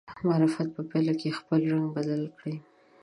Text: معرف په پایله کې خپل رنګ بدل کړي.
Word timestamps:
معرف 0.25 0.53
په 0.75 0.81
پایله 0.89 1.13
کې 1.19 1.37
خپل 1.39 1.59
رنګ 1.71 1.85
بدل 1.95 2.21
کړي. 2.39 2.57